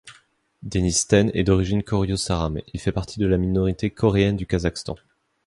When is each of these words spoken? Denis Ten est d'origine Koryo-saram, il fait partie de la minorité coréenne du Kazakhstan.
Denis 0.63 1.03
Ten 1.07 1.29
est 1.35 1.43
d'origine 1.43 1.83
Koryo-saram, 1.83 2.59
il 2.73 2.79
fait 2.79 2.91
partie 2.91 3.19
de 3.19 3.27
la 3.27 3.37
minorité 3.37 3.91
coréenne 3.91 4.35
du 4.35 4.47
Kazakhstan. 4.47 4.95